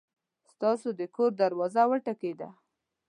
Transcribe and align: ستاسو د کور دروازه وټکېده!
ستاسو 0.51 0.87
د 0.99 1.01
کور 1.15 1.31
دروازه 1.41 1.83
وټکېده! 1.89 2.49